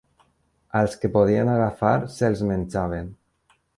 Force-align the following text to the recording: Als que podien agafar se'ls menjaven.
Als 0.79 0.95
que 1.03 1.11
podien 1.17 1.51
agafar 1.57 1.93
se'ls 2.17 2.43
menjaven. 2.53 3.13